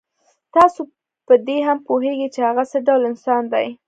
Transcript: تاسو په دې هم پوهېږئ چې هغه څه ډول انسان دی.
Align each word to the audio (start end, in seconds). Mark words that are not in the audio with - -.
تاسو 0.53 0.81
په 1.27 1.33
دې 1.47 1.57
هم 1.67 1.77
پوهېږئ 1.87 2.27
چې 2.35 2.39
هغه 2.47 2.63
څه 2.71 2.77
ډول 2.87 3.01
انسان 3.11 3.43
دی. 3.53 3.67